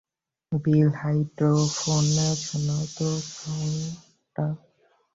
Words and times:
বিল, 0.51 0.89
হাইড্রোফোনে 1.01 2.27
শোনাও 2.43 2.83
তো 2.97 3.07
সাউন্ডটা। 3.31 4.45